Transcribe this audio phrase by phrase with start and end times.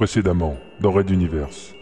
[0.00, 1.74] Précédemment, dans Red Universe.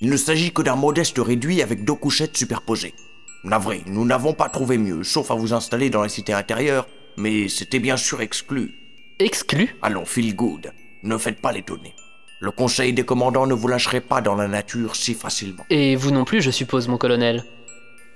[0.00, 2.94] Il ne s'agit que d'un modeste réduit avec deux couchettes superposées.
[3.42, 6.86] Navré, nous n'avons pas trouvé mieux, sauf à vous installer dans la cité intérieure,
[7.16, 8.76] mais c'était bien sûr exclu.
[9.18, 9.74] Exclu?
[9.82, 10.72] Allons, feel good.
[11.02, 11.96] Ne faites pas l'étonner.
[12.38, 15.66] Le conseil des commandants ne vous lâcherait pas dans la nature si facilement.
[15.70, 17.42] Et vous non plus, je suppose, mon colonel.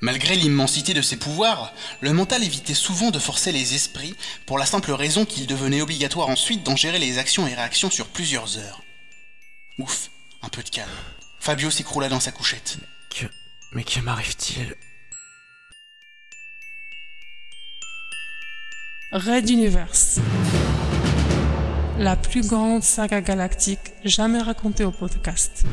[0.00, 1.72] Malgré l'immensité de ses pouvoirs,
[2.02, 4.14] le mental évitait souvent de forcer les esprits
[4.46, 8.06] pour la simple raison qu'il devenait obligatoire ensuite d'en gérer les actions et réactions sur
[8.06, 8.84] plusieurs heures.
[9.78, 10.10] Ouf,
[10.42, 10.90] un peu de calme.
[11.38, 12.78] Fabio s'écroula dans sa couchette.
[13.10, 13.26] Que.
[13.72, 14.74] Mais que m'arrive-t-il?
[19.12, 20.18] Red Universe.
[21.98, 25.64] La plus grande saga galactique jamais racontée au podcast.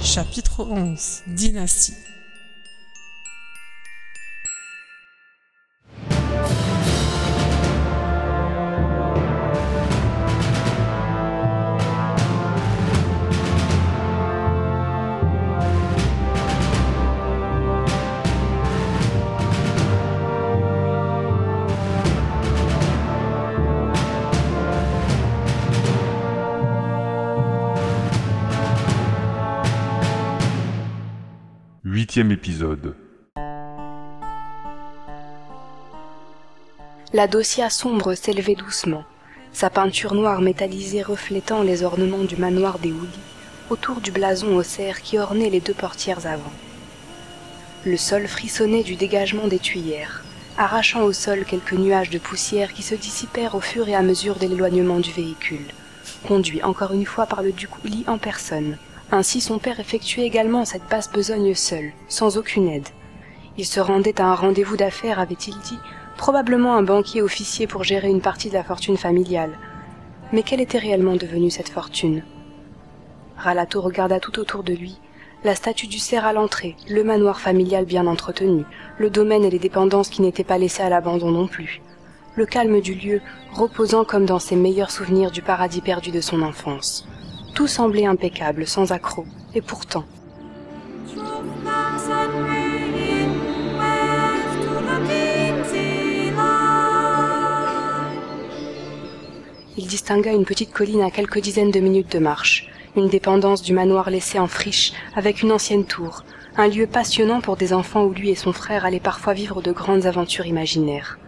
[0.00, 1.94] Chapitre 11 Dynastie.
[37.12, 39.04] La dossier sombre s'élevait doucement,
[39.52, 43.08] sa peinture noire métallisée reflétant les ornements du manoir des Houlis
[43.70, 46.52] autour du blason au cerf qui ornait les deux portières avant.
[47.84, 50.24] Le sol frissonnait du dégagement des tuyères,
[50.58, 54.36] arrachant au sol quelques nuages de poussière qui se dissipèrent au fur et à mesure
[54.36, 55.66] de l'éloignement du véhicule,
[56.26, 58.76] conduit encore une fois par le duc Houli en personne.
[59.12, 62.88] Ainsi son père effectuait également cette basse besogne seul, sans aucune aide.
[63.58, 65.78] Il se rendait à un rendez-vous d'affaires, avait-il dit,
[66.16, 69.58] probablement un banquier officier pour gérer une partie de la fortune familiale.
[70.32, 72.22] Mais quelle était réellement devenue cette fortune?
[73.36, 75.00] Ralato regarda tout autour de lui,
[75.42, 78.64] la statue du cerf à l'entrée, le manoir familial bien entretenu,
[78.98, 81.80] le domaine et les dépendances qui n'étaient pas laissées à l'abandon non plus,
[82.36, 83.20] le calme du lieu,
[83.52, 87.08] reposant comme dans ses meilleurs souvenirs du paradis perdu de son enfance.
[87.54, 90.04] Tout semblait impeccable, sans accroc, et pourtant.
[99.76, 103.72] Il distingua une petite colline à quelques dizaines de minutes de marche, une dépendance du
[103.72, 106.24] manoir laissé en friche avec une ancienne tour,
[106.56, 109.72] un lieu passionnant pour des enfants où lui et son frère allaient parfois vivre de
[109.72, 111.18] grandes aventures imaginaires.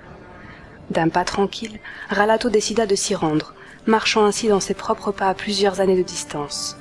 [0.91, 1.79] D'un pas tranquille,
[2.11, 3.55] Ralato décida de s'y rendre,
[3.87, 6.77] marchant ainsi dans ses propres pas à plusieurs années de distance.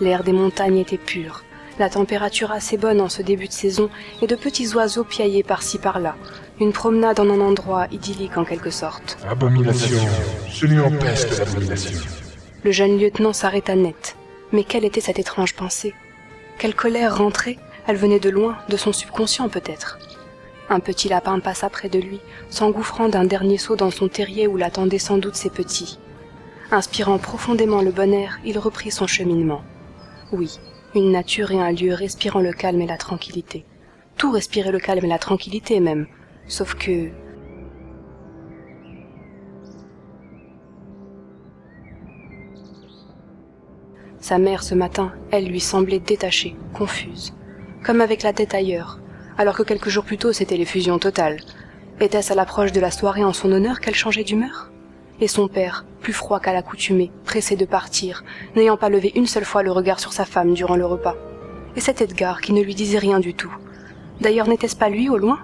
[0.00, 1.42] L'air des montagnes était pur,
[1.78, 3.90] la température assez bonne en ce début de saison
[4.22, 6.16] et de petits oiseaux piaillaient par-ci par-là,
[6.58, 9.18] une promenade en un endroit idyllique en quelque sorte.
[9.28, 9.98] Abomination.
[10.50, 12.00] Celui en peste l'abomination.
[12.64, 14.16] Le jeune lieutenant s'arrêta net.
[14.52, 15.94] Mais quelle était cette étrange pensée?
[16.58, 17.58] Quelle colère rentrait?
[17.86, 19.98] Elle venait de loin, de son subconscient peut-être.
[20.70, 24.56] Un petit lapin passa près de lui, s'engouffrant d'un dernier saut dans son terrier où
[24.56, 25.98] l'attendaient sans doute ses petits.
[26.72, 29.62] Inspirant profondément le bon air, il reprit son cheminement.
[30.32, 30.58] Oui,
[30.96, 33.64] une nature et un lieu respirant le calme et la tranquillité.
[34.16, 36.06] Tout respirait le calme et la tranquillité même,
[36.48, 37.10] sauf que...
[44.18, 47.32] Sa mère ce matin, elle lui semblait détachée, confuse,
[47.84, 48.98] comme avec la tête ailleurs,
[49.38, 51.36] alors que quelques jours plus tôt c'était l'effusion totale.
[52.00, 54.72] Était-ce à l'approche de la soirée en son honneur qu'elle changeait d'humeur?
[55.20, 59.44] Et son père, plus froid qu'à l'accoutumée, pressé de partir, n'ayant pas levé une seule
[59.44, 61.16] fois le regard sur sa femme durant le repas.
[61.76, 63.54] Et cet Edgar qui ne lui disait rien du tout.
[64.20, 65.38] D'ailleurs, n'était-ce pas lui au loin?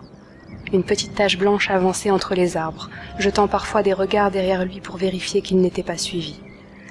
[0.73, 2.89] Une petite tache blanche avançait entre les arbres,
[3.19, 6.41] jetant parfois des regards derrière lui pour vérifier qu'il n'était pas suivi.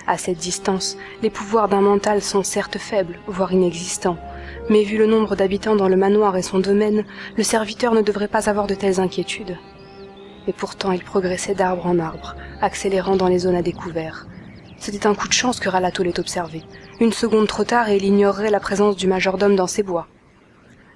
[0.07, 4.17] À cette distance, les pouvoirs d'un mental sont certes faibles, voire inexistants,
[4.69, 7.05] mais vu le nombre d'habitants dans le manoir et son domaine,
[7.37, 9.57] le serviteur ne devrait pas avoir de telles inquiétudes.
[10.47, 14.27] Et pourtant il progressait d'arbre en arbre, accélérant dans les zones à découvert.
[14.77, 16.63] C'était un coup de chance que Ralato l'ait observé.
[16.99, 20.07] Une seconde trop tard et il ignorerait la présence du majordome dans ses bois.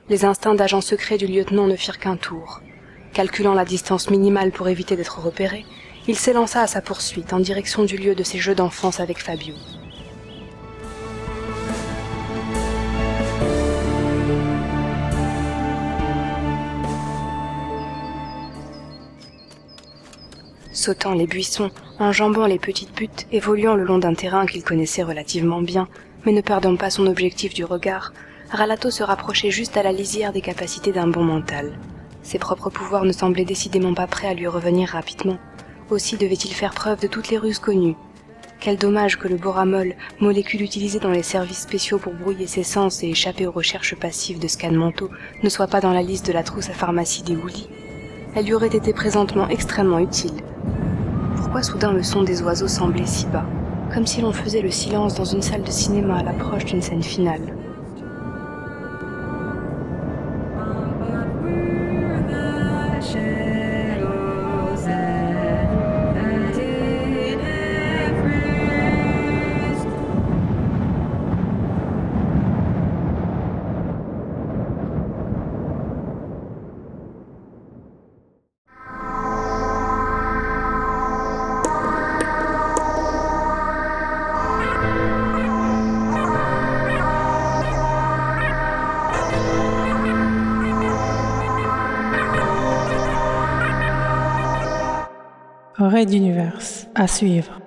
[0.09, 2.61] Les instincts d'agent secret du lieutenant ne firent qu'un tour.
[3.13, 5.65] Calculant la distance minimale pour éviter d'être repéré,
[6.07, 9.55] il s'élança à sa poursuite en direction du lieu de ses jeux d'enfance avec Fabio.
[20.85, 25.63] Sautant les buissons, enjambant les petites buttes, évoluant le long d'un terrain qu'il connaissait relativement
[25.63, 25.87] bien,
[26.23, 28.13] mais ne perdant pas son objectif du regard,
[28.51, 31.79] Ralato se rapprochait juste à la lisière des capacités d'un bon mental.
[32.21, 35.39] Ses propres pouvoirs ne semblaient décidément pas prêts à lui revenir rapidement.
[35.89, 37.95] Aussi devait-il faire preuve de toutes les ruses connues.
[38.59, 43.01] Quel dommage que le boramol, molécule utilisée dans les services spéciaux pour brouiller ses sens
[43.01, 45.09] et échapper aux recherches passives de scan mentaux,
[45.41, 47.35] ne soit pas dans la liste de la trousse à pharmacie des.
[48.35, 50.43] Elle lui aurait été présentement extrêmement utile.
[51.55, 53.45] Pourquoi soudain le son des oiseaux semblait si bas,
[53.93, 57.01] comme si l'on faisait le silence dans une salle de cinéma à l'approche d'une scène
[57.01, 57.39] finale
[95.95, 96.87] Red Universe.
[96.93, 97.61] À suivre.